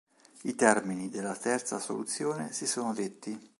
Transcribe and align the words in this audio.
I 0.45 0.55
termini 0.55 1.09
della 1.11 1.35
terza 1.35 1.77
soluzione 1.77 2.51
si 2.53 2.65
sono 2.65 2.91
detti. 2.91 3.39